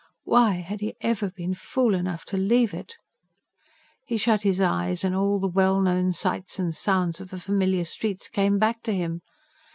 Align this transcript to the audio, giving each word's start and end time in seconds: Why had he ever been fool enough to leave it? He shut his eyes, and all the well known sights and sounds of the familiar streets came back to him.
Why 0.23 0.53
had 0.53 0.81
he 0.81 0.95
ever 1.01 1.29
been 1.29 1.53
fool 1.53 1.93
enough 1.93 2.25
to 2.33 2.35
leave 2.35 2.73
it? 2.73 2.95
He 4.03 4.17
shut 4.17 4.41
his 4.41 4.59
eyes, 4.59 5.03
and 5.03 5.15
all 5.15 5.39
the 5.39 5.45
well 5.47 5.79
known 5.79 6.11
sights 6.11 6.57
and 6.57 6.73
sounds 6.75 7.21
of 7.21 7.29
the 7.29 7.39
familiar 7.39 7.83
streets 7.85 8.27
came 8.27 8.57
back 8.57 8.81
to 8.85 8.95
him. 8.95 9.21